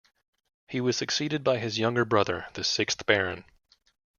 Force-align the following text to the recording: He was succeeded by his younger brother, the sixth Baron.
He 0.67 0.81
was 0.81 0.97
succeeded 0.97 1.43
by 1.43 1.59
his 1.59 1.77
younger 1.77 2.05
brother, 2.05 2.47
the 2.55 2.63
sixth 2.63 3.05
Baron. 3.05 3.45